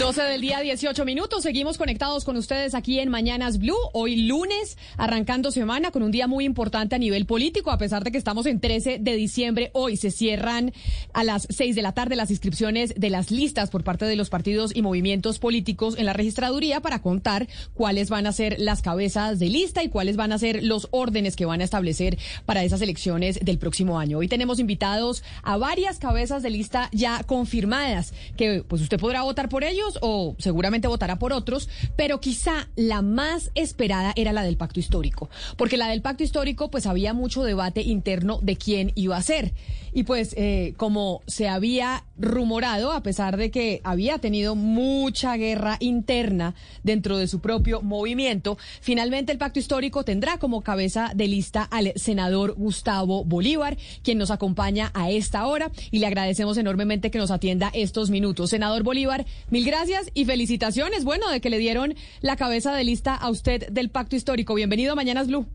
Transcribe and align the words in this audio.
12 0.00 0.22
del 0.22 0.40
día, 0.40 0.60
18 0.60 1.04
minutos. 1.04 1.42
Seguimos 1.42 1.76
conectados 1.76 2.24
con 2.24 2.38
ustedes 2.38 2.74
aquí 2.74 3.00
en 3.00 3.10
Mañanas 3.10 3.58
Blue. 3.58 3.76
Hoy 3.92 4.16
lunes, 4.22 4.78
arrancando 4.96 5.50
semana 5.50 5.90
con 5.90 6.02
un 6.02 6.10
día 6.10 6.26
muy 6.26 6.46
importante 6.46 6.94
a 6.94 6.98
nivel 6.98 7.26
político, 7.26 7.70
a 7.70 7.76
pesar 7.76 8.02
de 8.02 8.10
que 8.10 8.16
estamos 8.16 8.46
en 8.46 8.60
13 8.60 8.96
de 8.98 9.14
diciembre. 9.14 9.70
Hoy 9.74 9.98
se 9.98 10.10
cierran 10.10 10.72
a 11.12 11.22
las 11.22 11.46
6 11.50 11.76
de 11.76 11.82
la 11.82 11.92
tarde 11.92 12.16
las 12.16 12.30
inscripciones 12.30 12.94
de 12.96 13.10
las 13.10 13.30
listas 13.30 13.68
por 13.68 13.84
parte 13.84 14.06
de 14.06 14.16
los 14.16 14.30
partidos 14.30 14.74
y 14.74 14.80
movimientos 14.80 15.38
políticos 15.38 15.98
en 15.98 16.06
la 16.06 16.14
registraduría 16.14 16.80
para 16.80 17.02
contar 17.02 17.46
cuáles 17.74 18.08
van 18.08 18.26
a 18.26 18.32
ser 18.32 18.56
las 18.58 18.80
cabezas 18.80 19.38
de 19.38 19.50
lista 19.50 19.82
y 19.82 19.90
cuáles 19.90 20.16
van 20.16 20.32
a 20.32 20.38
ser 20.38 20.64
los 20.64 20.88
órdenes 20.92 21.36
que 21.36 21.44
van 21.44 21.60
a 21.60 21.64
establecer 21.64 22.16
para 22.46 22.64
esas 22.64 22.80
elecciones 22.80 23.38
del 23.42 23.58
próximo 23.58 23.98
año. 23.98 24.16
Hoy 24.16 24.28
tenemos 24.28 24.60
invitados 24.60 25.22
a 25.42 25.58
varias 25.58 25.98
cabezas 25.98 26.42
de 26.42 26.48
lista 26.48 26.88
ya 26.90 27.22
confirmadas, 27.24 28.14
que 28.38 28.64
pues 28.66 28.80
usted 28.80 28.98
podrá 28.98 29.24
votar 29.24 29.50
por 29.50 29.62
ellos 29.62 29.89
o 30.02 30.36
seguramente 30.38 30.88
votará 30.88 31.18
por 31.18 31.32
otros, 31.32 31.68
pero 31.96 32.20
quizá 32.20 32.68
la 32.76 33.02
más 33.02 33.50
esperada 33.54 34.12
era 34.16 34.32
la 34.32 34.42
del 34.42 34.56
pacto 34.56 34.80
histórico, 34.80 35.28
porque 35.56 35.76
la 35.76 35.88
del 35.88 36.02
pacto 36.02 36.22
histórico 36.22 36.70
pues 36.70 36.86
había 36.86 37.14
mucho 37.14 37.42
debate 37.42 37.82
interno 37.82 38.38
de 38.42 38.56
quién 38.56 38.92
iba 38.94 39.16
a 39.16 39.22
ser. 39.22 39.52
Y 39.92 40.04
pues 40.04 40.34
eh, 40.36 40.74
como 40.76 41.20
se 41.26 41.48
había 41.48 42.04
rumorado, 42.16 42.92
a 42.92 43.02
pesar 43.02 43.36
de 43.36 43.50
que 43.50 43.80
había 43.82 44.18
tenido 44.18 44.54
mucha 44.54 45.36
guerra 45.36 45.78
interna 45.80 46.54
dentro 46.84 47.16
de 47.16 47.26
su 47.26 47.40
propio 47.40 47.82
movimiento, 47.82 48.56
finalmente 48.80 49.32
el 49.32 49.38
pacto 49.38 49.58
histórico 49.58 50.04
tendrá 50.04 50.38
como 50.38 50.62
cabeza 50.62 51.10
de 51.14 51.26
lista 51.26 51.64
al 51.64 51.92
senador 51.96 52.54
Gustavo 52.56 53.24
Bolívar, 53.24 53.76
quien 54.04 54.18
nos 54.18 54.30
acompaña 54.30 54.92
a 54.94 55.10
esta 55.10 55.46
hora 55.46 55.72
y 55.90 55.98
le 55.98 56.06
agradecemos 56.06 56.56
enormemente 56.56 57.10
que 57.10 57.18
nos 57.18 57.32
atienda 57.32 57.70
estos 57.74 58.10
minutos. 58.10 58.50
Senador 58.50 58.84
Bolívar, 58.84 59.26
mil 59.50 59.64
gracias 59.64 59.79
y 60.12 60.26
felicitaciones, 60.26 61.04
bueno, 61.04 61.30
de 61.30 61.40
que 61.40 61.48
le 61.48 61.56
dieron 61.56 61.94
la 62.20 62.36
cabeza 62.36 62.74
de 62.74 62.84
lista 62.84 63.14
a 63.14 63.30
usted 63.30 63.68
del 63.70 63.88
pacto 63.88 64.14
histórico. 64.14 64.52
Bienvenido 64.52 64.92
a 64.92 64.94
Mañanas 64.94 65.28
Blue. 65.28 65.46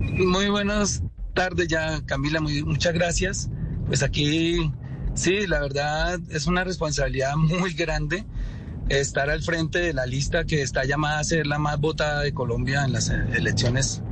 Muy 0.00 0.48
buenas 0.48 1.04
tardes 1.32 1.68
ya, 1.68 2.00
Camila, 2.04 2.40
muchas 2.40 2.94
gracias. 2.94 3.48
Pues 3.86 4.02
aquí, 4.02 4.72
sí, 5.14 5.46
la 5.46 5.60
verdad 5.60 6.18
es 6.30 6.48
una 6.48 6.64
responsabilidad 6.64 7.36
muy 7.36 7.74
grande 7.74 8.24
estar 8.88 9.30
al 9.30 9.42
frente 9.42 9.78
de 9.78 9.92
la 9.92 10.06
lista 10.06 10.44
que 10.44 10.62
está 10.62 10.84
llamada 10.84 11.20
a 11.20 11.24
ser 11.24 11.46
la 11.46 11.60
más 11.60 11.78
votada 11.78 12.22
de 12.22 12.34
Colombia 12.34 12.84
en 12.84 12.92
las 12.92 13.10
elecciones 13.10 14.02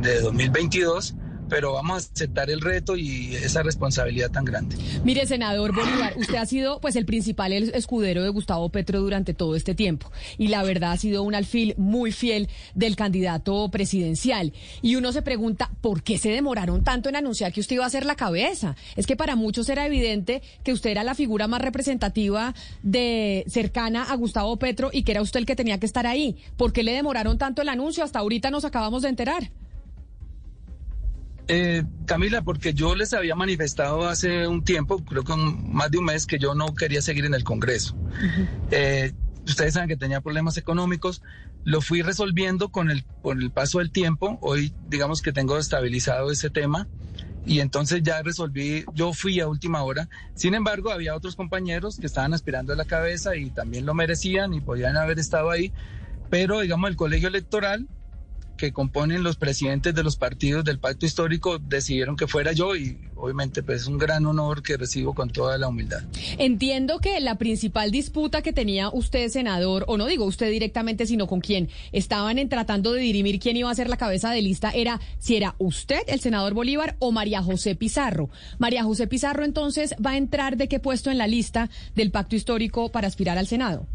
de 0.00 0.20
2022 0.20 1.16
pero 1.48 1.72
vamos 1.72 1.94
a 1.94 2.12
aceptar 2.12 2.50
el 2.50 2.60
reto 2.60 2.96
y 2.96 3.34
esa 3.36 3.62
responsabilidad 3.62 4.30
tan 4.30 4.44
grande. 4.44 4.76
Mire, 5.04 5.26
senador 5.26 5.74
Bolívar, 5.74 6.14
usted 6.16 6.36
ha 6.36 6.46
sido 6.46 6.80
pues 6.80 6.96
el 6.96 7.06
principal 7.06 7.52
escudero 7.52 8.22
de 8.22 8.28
Gustavo 8.28 8.68
Petro 8.68 9.00
durante 9.00 9.34
todo 9.34 9.56
este 9.56 9.74
tiempo 9.74 10.10
y 10.38 10.48
la 10.48 10.62
verdad 10.62 10.92
ha 10.92 10.96
sido 10.96 11.22
un 11.22 11.34
alfil 11.34 11.74
muy 11.76 12.12
fiel 12.12 12.48
del 12.74 12.96
candidato 12.96 13.68
presidencial 13.70 14.52
y 14.82 14.96
uno 14.96 15.12
se 15.12 15.22
pregunta 15.22 15.70
por 15.80 16.02
qué 16.02 16.18
se 16.18 16.30
demoraron 16.30 16.84
tanto 16.84 17.08
en 17.08 17.16
anunciar 17.16 17.52
que 17.52 17.60
usted 17.60 17.76
iba 17.76 17.86
a 17.86 17.90
ser 17.90 18.06
la 18.06 18.16
cabeza. 18.16 18.76
Es 18.96 19.06
que 19.06 19.16
para 19.16 19.36
muchos 19.36 19.68
era 19.68 19.86
evidente 19.86 20.42
que 20.62 20.72
usted 20.72 20.90
era 20.90 21.04
la 21.04 21.14
figura 21.14 21.48
más 21.48 21.60
representativa 21.60 22.54
de 22.82 23.44
cercana 23.48 24.04
a 24.04 24.14
Gustavo 24.16 24.56
Petro 24.58 24.90
y 24.92 25.02
que 25.02 25.12
era 25.12 25.22
usted 25.22 25.40
el 25.40 25.46
que 25.46 25.56
tenía 25.56 25.78
que 25.78 25.86
estar 25.86 26.06
ahí. 26.06 26.36
¿Por 26.56 26.72
qué 26.72 26.82
le 26.82 26.92
demoraron 26.92 27.38
tanto 27.38 27.62
el 27.62 27.68
anuncio? 27.68 28.04
Hasta 28.04 28.18
ahorita 28.18 28.50
nos 28.50 28.64
acabamos 28.64 29.02
de 29.02 29.08
enterar. 29.08 29.50
Eh, 31.46 31.84
Camila, 32.06 32.42
porque 32.42 32.72
yo 32.72 32.94
les 32.94 33.12
había 33.12 33.34
manifestado 33.34 34.08
hace 34.08 34.46
un 34.46 34.64
tiempo, 34.64 35.04
creo 35.04 35.24
que 35.24 35.34
más 35.36 35.90
de 35.90 35.98
un 35.98 36.06
mes, 36.06 36.26
que 36.26 36.38
yo 36.38 36.54
no 36.54 36.74
quería 36.74 37.02
seguir 37.02 37.26
en 37.26 37.34
el 37.34 37.44
Congreso. 37.44 37.94
Eh, 38.70 39.12
ustedes 39.46 39.74
saben 39.74 39.88
que 39.88 39.96
tenía 39.96 40.20
problemas 40.20 40.56
económicos, 40.56 41.22
lo 41.64 41.80
fui 41.80 42.02
resolviendo 42.02 42.70
con 42.70 42.90
el, 42.90 43.04
con 43.22 43.42
el 43.42 43.50
paso 43.50 43.78
del 43.78 43.90
tiempo. 43.90 44.38
Hoy, 44.40 44.72
digamos 44.88 45.20
que 45.22 45.32
tengo 45.32 45.58
estabilizado 45.58 46.30
ese 46.30 46.50
tema 46.50 46.88
y 47.46 47.60
entonces 47.60 48.02
ya 48.02 48.22
resolví, 48.22 48.84
yo 48.94 49.12
fui 49.12 49.40
a 49.40 49.48
última 49.48 49.82
hora. 49.82 50.08
Sin 50.34 50.54
embargo, 50.54 50.90
había 50.90 51.14
otros 51.14 51.36
compañeros 51.36 51.98
que 51.98 52.06
estaban 52.06 52.32
aspirando 52.32 52.72
a 52.72 52.76
la 52.76 52.86
cabeza 52.86 53.36
y 53.36 53.50
también 53.50 53.84
lo 53.84 53.94
merecían 53.94 54.54
y 54.54 54.60
podían 54.60 54.96
haber 54.96 55.18
estado 55.18 55.50
ahí, 55.50 55.72
pero 56.30 56.60
digamos 56.60 56.88
el 56.88 56.96
colegio 56.96 57.28
electoral 57.28 57.86
que 58.64 58.72
componen 58.72 59.22
los 59.22 59.36
presidentes 59.36 59.94
de 59.94 60.02
los 60.02 60.16
partidos 60.16 60.64
del 60.64 60.78
pacto 60.78 61.04
histórico 61.04 61.58
decidieron 61.58 62.16
que 62.16 62.26
fuera 62.26 62.52
yo 62.52 62.74
y 62.74 62.96
obviamente 63.14 63.62
pues 63.62 63.82
es 63.82 63.88
un 63.88 63.98
gran 63.98 64.24
honor 64.24 64.62
que 64.62 64.78
recibo 64.78 65.14
con 65.14 65.28
toda 65.28 65.58
la 65.58 65.68
humildad. 65.68 66.02
Entiendo 66.38 66.98
que 66.98 67.20
la 67.20 67.36
principal 67.36 67.90
disputa 67.90 68.40
que 68.40 68.54
tenía 68.54 68.88
usted, 68.88 69.28
senador, 69.28 69.84
o 69.86 69.98
no 69.98 70.06
digo 70.06 70.24
usted 70.24 70.50
directamente, 70.50 71.04
sino 71.04 71.26
con 71.26 71.40
quien 71.40 71.68
estaban 71.92 72.38
en 72.38 72.48
tratando 72.48 72.94
de 72.94 73.02
dirimir 73.02 73.38
quién 73.38 73.58
iba 73.58 73.70
a 73.70 73.74
ser 73.74 73.90
la 73.90 73.98
cabeza 73.98 74.30
de 74.30 74.40
lista 74.40 74.70
era 74.70 74.98
si 75.18 75.36
era 75.36 75.56
usted, 75.58 76.00
el 76.06 76.20
senador 76.20 76.54
Bolívar, 76.54 76.96
o 77.00 77.12
María 77.12 77.42
José 77.42 77.74
Pizarro. 77.74 78.30
María 78.56 78.82
José 78.82 79.06
Pizarro 79.06 79.44
entonces 79.44 79.94
va 80.04 80.12
a 80.12 80.16
entrar 80.16 80.56
de 80.56 80.68
qué 80.68 80.80
puesto 80.80 81.10
en 81.10 81.18
la 81.18 81.26
lista 81.26 81.68
del 81.94 82.10
pacto 82.10 82.34
histórico 82.34 82.90
para 82.90 83.08
aspirar 83.08 83.36
al 83.36 83.46
Senado. 83.46 83.86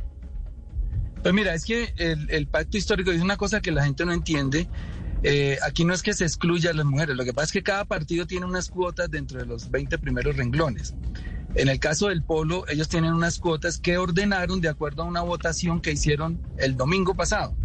Pues 1.22 1.34
mira, 1.34 1.54
es 1.54 1.66
que 1.66 1.94
el, 1.98 2.48
pacto 2.48 2.78
histórico 2.78 3.12
es 3.12 3.22
una 3.22 3.38
cosa 3.38 3.62
que 3.62 3.72
la 3.72 3.84
gente 3.84 4.06
no 4.06 4.14
entiende. 4.14 4.68
Eh, 5.24 5.58
aquí 5.64 5.84
no 5.84 5.94
es 5.94 6.02
que 6.02 6.14
se 6.14 6.24
excluya 6.24 6.70
a 6.70 6.74
las 6.74 6.86
mujeres, 6.86 7.18
lo 7.18 7.26
que 7.26 7.34
pasa 7.34 7.46
es 7.48 7.52
que 7.52 7.64
cada 7.64 7.84
partido 7.84 8.26
tiene 8.26 8.46
unas 8.46 8.70
cuotas 8.70 9.12
dentro 9.12 9.38
de 9.38 9.46
los 9.46 9.70
20 9.70 9.98
primeros 9.98 10.38
renglones. 10.38 10.96
En 11.56 11.68
el 11.68 11.80
caso 11.80 12.08
del 12.08 12.24
Polo, 12.24 12.66
ellos 12.70 12.88
tienen 12.88 13.14
unas 13.14 13.38
cuotas 13.38 13.80
que 13.80 13.98
ordenaron 13.98 14.62
de 14.62 14.70
acuerdo 14.70 15.02
a 15.02 15.06
una 15.06 15.22
votación 15.22 15.82
que 15.82 15.92
hicieron 15.92 16.40
el 16.58 16.78
domingo 16.78 17.16
pasado 17.16 17.56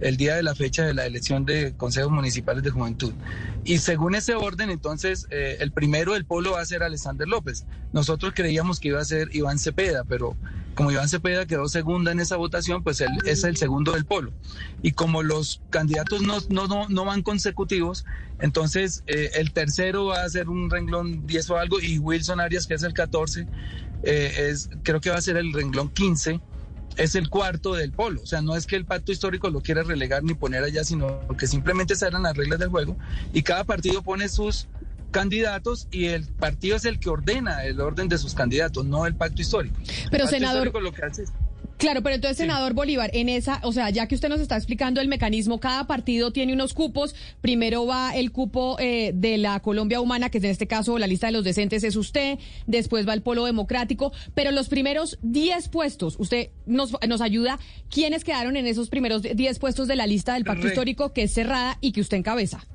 el 0.00 0.16
día 0.16 0.36
de 0.36 0.42
la 0.42 0.54
fecha 0.54 0.84
de 0.84 0.94
la 0.94 1.06
elección 1.06 1.44
de 1.46 1.74
consejos 1.76 2.10
municipales 2.10 2.62
de 2.62 2.70
juventud. 2.70 3.12
Y 3.64 3.78
según 3.78 4.14
ese 4.14 4.34
orden, 4.34 4.70
entonces, 4.70 5.26
eh, 5.30 5.56
el 5.60 5.72
primero 5.72 6.12
del 6.12 6.26
polo 6.26 6.52
va 6.52 6.60
a 6.60 6.66
ser 6.66 6.82
Alexander 6.82 7.26
López. 7.26 7.64
Nosotros 7.92 8.32
creíamos 8.34 8.80
que 8.80 8.88
iba 8.88 9.00
a 9.00 9.04
ser 9.04 9.28
Iván 9.32 9.58
Cepeda, 9.58 10.04
pero 10.04 10.36
como 10.74 10.90
Iván 10.90 11.08
Cepeda 11.08 11.46
quedó 11.46 11.68
segunda 11.68 12.12
en 12.12 12.20
esa 12.20 12.36
votación, 12.36 12.82
pues 12.82 13.00
él 13.00 13.10
es 13.26 13.44
el 13.44 13.56
segundo 13.56 13.92
del 13.92 14.04
polo. 14.04 14.32
Y 14.82 14.92
como 14.92 15.22
los 15.22 15.60
candidatos 15.70 16.22
no, 16.22 16.38
no, 16.48 16.88
no, 16.88 17.04
van 17.04 17.22
consecutivos, 17.22 18.04
entonces 18.40 19.02
eh, 19.06 19.30
el 19.34 19.52
tercero 19.52 20.06
va 20.06 20.22
a 20.22 20.28
ser 20.28 20.48
un 20.48 20.70
renglón 20.70 21.26
10 21.26 21.50
o 21.50 21.58
algo, 21.58 21.80
y 21.80 21.98
Wilson 21.98 22.40
Arias, 22.40 22.66
que 22.66 22.74
es 22.74 22.82
el 22.82 22.92
14, 22.92 23.46
eh, 24.02 24.48
es, 24.50 24.68
creo 24.82 25.00
que 25.00 25.10
va 25.10 25.16
a 25.16 25.22
ser 25.22 25.36
el 25.36 25.52
renglón 25.52 25.90
15 25.90 26.40
es 26.96 27.14
el 27.14 27.28
cuarto 27.28 27.74
del 27.74 27.92
polo. 27.92 28.22
O 28.22 28.26
sea, 28.26 28.40
no 28.40 28.56
es 28.56 28.66
que 28.66 28.76
el 28.76 28.84
pacto 28.84 29.12
histórico 29.12 29.50
lo 29.50 29.60
quiera 29.60 29.82
relegar 29.82 30.22
ni 30.22 30.34
poner 30.34 30.62
allá, 30.62 30.84
sino 30.84 31.26
que 31.36 31.46
simplemente 31.46 31.96
se 31.96 32.06
eran 32.06 32.22
las 32.22 32.36
reglas 32.36 32.58
del 32.58 32.68
juego 32.68 32.96
y 33.32 33.42
cada 33.42 33.64
partido 33.64 34.02
pone 34.02 34.28
sus 34.28 34.68
candidatos 35.14 35.86
y 35.92 36.06
el 36.06 36.26
partido 36.26 36.76
es 36.76 36.84
el 36.84 36.98
que 36.98 37.08
ordena 37.08 37.64
el 37.64 37.80
orden 37.80 38.08
de 38.08 38.18
sus 38.18 38.34
candidatos, 38.34 38.84
no 38.84 39.06
el 39.06 39.14
pacto 39.14 39.40
histórico. 39.40 39.76
Pero, 40.10 40.26
senador. 40.26 40.72
Lo 40.82 40.92
que 40.92 41.04
hace 41.04 41.24
Claro, 41.76 42.02
pero 42.02 42.14
entonces, 42.14 42.36
senador 42.36 42.72
Bolívar, 42.72 43.10
en 43.12 43.28
esa, 43.28 43.60
o 43.62 43.72
sea, 43.72 43.90
ya 43.90 44.06
que 44.06 44.14
usted 44.14 44.28
nos 44.28 44.40
está 44.40 44.56
explicando 44.56 45.00
el 45.00 45.08
mecanismo, 45.08 45.60
cada 45.60 45.86
partido 45.86 46.32
tiene 46.32 46.52
unos 46.52 46.72
cupos. 46.72 47.14
Primero 47.40 47.86
va 47.86 48.16
el 48.16 48.32
cupo 48.32 48.76
eh, 48.78 49.12
de 49.14 49.38
la 49.38 49.60
Colombia 49.60 50.00
Humana, 50.00 50.30
que 50.30 50.38
es 50.38 50.44
en 50.44 50.50
este 50.50 50.66
caso 50.66 50.98
la 50.98 51.06
lista 51.06 51.26
de 51.26 51.32
los 51.32 51.44
decentes 51.44 51.84
es 51.84 51.96
usted. 51.96 52.38
Después 52.66 53.08
va 53.08 53.14
el 53.14 53.22
Polo 53.22 53.44
Democrático. 53.44 54.12
Pero 54.34 54.50
los 54.50 54.68
primeros 54.68 55.18
10 55.22 55.68
puestos, 55.68 56.16
usted 56.18 56.50
nos, 56.66 56.96
nos 57.06 57.20
ayuda. 57.20 57.58
¿Quiénes 57.90 58.24
quedaron 58.24 58.56
en 58.56 58.66
esos 58.66 58.88
primeros 58.88 59.22
10 59.22 59.58
puestos 59.58 59.88
de 59.88 59.96
la 59.96 60.06
lista 60.06 60.34
del 60.34 60.44
Pacto 60.44 60.68
Histórico 60.68 61.12
que 61.12 61.24
es 61.24 61.34
cerrada 61.34 61.78
y 61.80 61.92
que 61.92 62.00
usted 62.00 62.16
encabeza? 62.16 62.66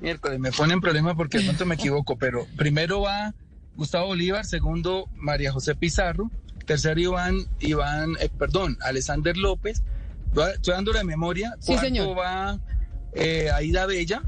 Miércoles, 0.00 0.38
me 0.40 0.52
pone 0.52 0.74
en 0.74 0.80
problema 0.80 1.14
porque 1.14 1.38
de 1.38 1.44
pronto 1.44 1.66
me 1.66 1.74
equivoco, 1.74 2.16
pero 2.16 2.46
primero 2.56 3.02
va 3.02 3.34
Gustavo 3.76 4.08
Bolívar, 4.08 4.44
segundo 4.44 5.08
María 5.14 5.52
José 5.52 5.74
Pizarro 5.74 6.30
tercero 6.70 7.00
Iván, 7.00 7.48
Iván, 7.58 8.16
eh, 8.20 8.28
perdón, 8.38 8.78
Alexander 8.82 9.36
López, 9.36 9.82
estoy 10.54 10.74
dando 10.74 10.92
la 10.92 11.02
memoria, 11.02 11.56
sí, 11.58 11.76
señor. 11.78 12.16
va 12.16 12.60
eh, 13.12 13.50
Aida 13.52 13.86
Bella, 13.86 14.22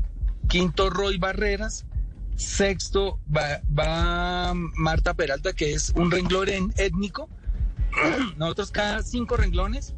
quinto 0.49 0.91
Roy 0.91 1.19
Barreras, 1.19 1.87
sexto 2.35 3.21
va, 3.33 4.55
Marta 4.55 5.15
Peralta, 5.15 5.53
que 5.53 5.73
es 5.73 5.93
un 5.95 6.11
renglón 6.11 6.73
étnico. 6.79 7.29
Nosotros 8.39 8.73
cada 8.73 9.05
cinco 9.05 9.37
renglones 9.37 9.95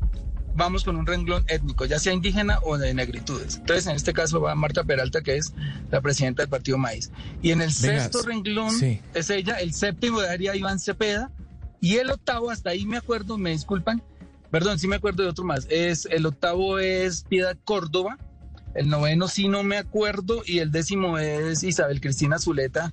vamos 0.55 0.85
con 0.85 0.97
un 0.97 1.07
renglón 1.07 1.45
étnico, 1.49 1.85
ya 1.85 1.99
sea 1.99 2.13
indígena 2.13 2.59
o 2.63 2.79
de 2.79 2.95
negritudes. 2.95 3.57
Entonces, 3.57 3.87
en 3.87 3.97
este 3.97 4.13
caso 4.13 4.41
va 4.41 4.55
Marta 4.55 4.85
Peralta, 4.85 5.23
que 5.23 5.37
es 5.37 5.53
la 5.91 6.01
presidenta 6.01 6.43
del 6.43 6.51
Partido 6.51 6.79
Maíz. 6.79 7.11
Y 7.43 7.51
en 7.51 7.63
el 7.63 7.73
sexto 7.73 8.23
renglón 8.23 8.75
es 9.15 9.31
ella, 9.31 9.61
el 9.61 9.73
séptimo 9.75 10.21
daría 10.21 10.55
Iván 10.57 10.79
Cepeda, 10.79 11.31
y 11.81 11.97
el 11.97 12.11
octavo, 12.11 12.51
hasta 12.51 12.71
ahí 12.71 12.87
me 12.87 12.97
acuerdo, 12.97 13.37
me 13.37 13.51
disculpan, 13.51 14.03
perdón, 14.51 14.79
sí 14.79 14.89
me 14.89 14.97
acuerdo 14.97 15.23
de 15.23 15.29
otro 15.29 15.45
más. 15.45 15.67
Es, 15.69 16.07
el 16.11 16.25
octavo 16.25 16.79
es 16.79 17.25
Piedad 17.25 17.59
Córdoba, 17.65 18.17
el 18.75 18.89
noveno 18.89 19.29
sí 19.29 19.49
no 19.49 19.63
me 19.63 19.77
acuerdo, 19.77 20.43
y 20.47 20.61
el 20.61 20.71
décimo 20.71 21.19
es 21.19 21.63
Isabel 21.63 22.01
Cristina 22.01 22.39
Zuleta, 22.39 22.93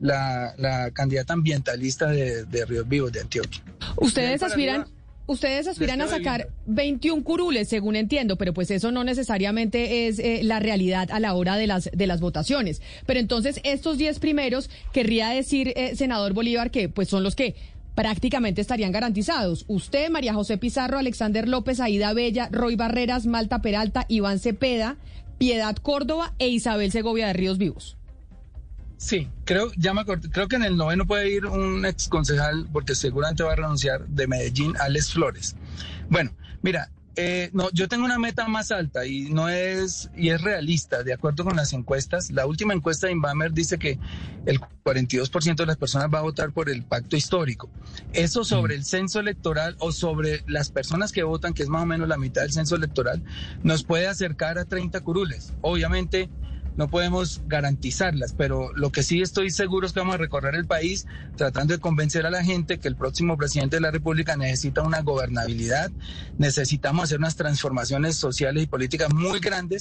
la, 0.00 0.90
candidata 0.92 1.34
ambientalista 1.34 2.08
de, 2.08 2.64
Ríos 2.66 2.88
Vivos 2.88 3.12
de 3.12 3.20
Antioquia. 3.20 3.62
¿Ustedes 3.96 4.42
aspiran? 4.42 4.86
Ustedes 5.26 5.68
aspiran 5.68 6.00
a 6.00 6.08
sacar 6.08 6.48
21 6.66 7.22
curules, 7.22 7.68
según 7.68 7.94
entiendo, 7.96 8.36
pero 8.36 8.52
pues 8.52 8.70
eso 8.70 8.90
no 8.90 9.04
necesariamente 9.04 10.08
es 10.08 10.18
eh, 10.18 10.40
la 10.42 10.58
realidad 10.58 11.10
a 11.12 11.20
la 11.20 11.34
hora 11.34 11.56
de 11.56 11.66
las, 11.68 11.90
de 11.92 12.06
las 12.06 12.20
votaciones. 12.20 12.82
Pero 13.06 13.20
entonces 13.20 13.60
estos 13.62 13.98
10 13.98 14.18
primeros, 14.18 14.68
querría 14.92 15.28
decir, 15.28 15.72
eh, 15.76 15.94
senador 15.94 16.32
Bolívar, 16.32 16.70
que 16.70 16.88
pues 16.88 17.08
son 17.08 17.22
los 17.22 17.36
que 17.36 17.54
prácticamente 17.94 18.60
estarían 18.60 18.90
garantizados. 18.90 19.64
Usted, 19.68 20.10
María 20.10 20.34
José 20.34 20.58
Pizarro, 20.58 20.98
Alexander 20.98 21.48
López, 21.48 21.78
Aida 21.78 22.12
Bella, 22.14 22.48
Roy 22.50 22.74
Barreras, 22.74 23.26
Malta 23.26 23.62
Peralta, 23.62 24.06
Iván 24.08 24.38
Cepeda, 24.38 24.96
Piedad 25.38 25.76
Córdoba 25.76 26.34
e 26.38 26.48
Isabel 26.48 26.90
Segovia 26.90 27.28
de 27.28 27.32
Ríos 27.34 27.58
Vivos. 27.58 27.96
Sí, 29.02 29.28
creo, 29.44 29.72
ya 29.76 29.94
me 29.94 30.04
creo 30.04 30.46
que 30.46 30.54
en 30.54 30.62
el 30.62 30.76
noveno 30.76 31.08
puede 31.08 31.28
ir 31.28 31.44
un 31.46 31.84
ex 31.84 32.06
concejal, 32.06 32.68
porque 32.72 32.94
seguramente 32.94 33.42
va 33.42 33.54
a 33.54 33.56
renunciar, 33.56 34.06
de 34.06 34.28
Medellín, 34.28 34.74
Alex 34.78 35.14
Flores. 35.14 35.56
Bueno, 36.08 36.30
mira, 36.62 36.88
eh, 37.16 37.50
no, 37.52 37.68
yo 37.72 37.88
tengo 37.88 38.04
una 38.04 38.20
meta 38.20 38.46
más 38.46 38.70
alta 38.70 39.04
y 39.04 39.22
no 39.22 39.48
es 39.48 40.08
y 40.16 40.28
es 40.28 40.40
realista, 40.40 41.02
de 41.02 41.12
acuerdo 41.12 41.42
con 41.42 41.56
las 41.56 41.72
encuestas. 41.72 42.30
La 42.30 42.46
última 42.46 42.74
encuesta 42.74 43.08
de 43.08 43.14
Inbamer 43.14 43.52
dice 43.52 43.76
que 43.76 43.98
el 44.46 44.60
42% 44.60 45.56
de 45.56 45.66
las 45.66 45.76
personas 45.78 46.08
va 46.14 46.20
a 46.20 46.22
votar 46.22 46.52
por 46.52 46.70
el 46.70 46.84
pacto 46.84 47.16
histórico. 47.16 47.68
Eso 48.12 48.44
sobre 48.44 48.76
el 48.76 48.84
censo 48.84 49.18
electoral 49.18 49.74
o 49.80 49.90
sobre 49.90 50.44
las 50.46 50.70
personas 50.70 51.10
que 51.10 51.24
votan, 51.24 51.54
que 51.54 51.64
es 51.64 51.68
más 51.68 51.82
o 51.82 51.86
menos 51.86 52.06
la 52.06 52.18
mitad 52.18 52.42
del 52.42 52.52
censo 52.52 52.76
electoral, 52.76 53.20
nos 53.64 53.82
puede 53.82 54.06
acercar 54.06 54.58
a 54.58 54.64
30 54.64 55.00
curules. 55.00 55.52
Obviamente 55.60 56.30
no 56.76 56.88
podemos 56.88 57.40
garantizarlas, 57.46 58.34
pero 58.36 58.70
lo 58.74 58.90
que 58.90 59.02
sí 59.02 59.20
estoy 59.22 59.50
seguro 59.50 59.86
es 59.86 59.92
que 59.92 60.00
vamos 60.00 60.14
a 60.14 60.18
recorrer 60.18 60.54
el 60.54 60.66
país 60.66 61.06
tratando 61.36 61.74
de 61.74 61.80
convencer 61.80 62.26
a 62.26 62.30
la 62.30 62.44
gente 62.44 62.78
que 62.78 62.88
el 62.88 62.96
próximo 62.96 63.36
presidente 63.36 63.76
de 63.76 63.82
la 63.82 63.90
República 63.90 64.36
necesita 64.36 64.82
una 64.82 65.02
gobernabilidad, 65.02 65.92
necesitamos 66.36 67.04
hacer 67.04 67.18
unas 67.18 67.36
transformaciones 67.36 68.16
sociales 68.16 68.64
y 68.64 68.66
políticas 68.66 69.12
muy 69.12 69.40
grandes 69.40 69.80